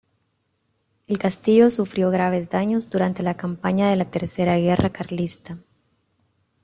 El 1.05 1.19
castillo 1.19 1.69
sufrió 1.69 2.09
graves 2.09 2.49
daños 2.49 2.89
durante 2.89 3.21
las 3.21 3.35
campañas 3.35 3.91
de 3.91 3.97
la 3.97 4.09
Tercera 4.09 4.57
Guerra 4.57 4.89
Carlista. 4.89 5.59